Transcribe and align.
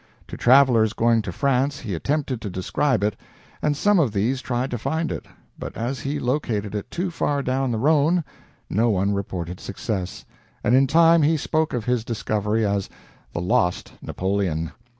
To 0.29 0.35
travelers 0.35 0.93
going 0.93 1.21
to 1.21 1.31
France 1.31 1.81
he 1.81 1.93
attempted 1.93 2.41
to 2.41 2.49
describe 2.49 3.03
it, 3.03 3.15
and 3.61 3.77
some 3.77 3.99
of 3.99 4.11
these 4.13 4.41
tried 4.41 4.71
to 4.71 4.79
find 4.79 5.11
it; 5.11 5.27
but, 5.59 5.77
as 5.77 5.99
he 5.99 6.17
located 6.19 6.73
it 6.73 6.89
too 6.89 7.11
far 7.11 7.43
down 7.43 7.69
the 7.69 7.77
Rhone, 7.77 8.23
no 8.67 8.89
one 8.89 9.13
reported 9.13 9.59
success, 9.59 10.25
and 10.63 10.73
in 10.73 10.87
time 10.87 11.21
he 11.21 11.37
spoke 11.37 11.71
of 11.71 11.85
his 11.85 12.03
discovery 12.03 12.65
as 12.65 12.89
the 13.31 13.41
"Lost 13.41 13.93
Napoleon." 14.01 14.71